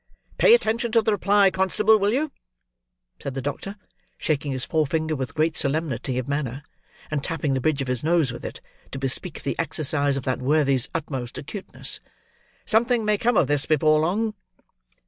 "Pay 0.39 0.55
attention 0.55 0.91
to 0.93 1.03
the 1.03 1.11
reply, 1.11 1.51
constable, 1.51 1.99
will 1.99 2.11
you?" 2.11 2.31
said 3.21 3.35
the 3.35 3.41
doctor, 3.43 3.75
shaking 4.17 4.51
his 4.51 4.65
forefinger 4.65 5.15
with 5.15 5.35
great 5.35 5.55
solemnity 5.55 6.17
of 6.17 6.27
manner, 6.27 6.63
and 7.11 7.23
tapping 7.23 7.53
the 7.53 7.61
bridge 7.61 7.83
of 7.83 7.87
his 7.87 8.03
nose 8.03 8.31
with 8.31 8.43
it, 8.43 8.61
to 8.91 8.97
bespeak 8.97 9.43
the 9.43 9.53
exercise 9.59 10.17
of 10.17 10.23
that 10.23 10.39
worthy's 10.41 10.89
utmost 10.95 11.37
acuteness. 11.37 11.99
"Something 12.65 13.05
may 13.05 13.19
come 13.19 13.37
of 13.37 13.45
this 13.45 13.67
before 13.67 13.99
long." 13.99 14.33